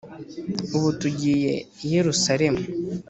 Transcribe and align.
Ubu 0.75 0.89
tugiye 1.01 1.53
i 1.85 1.87
yerusalemu 1.93 2.61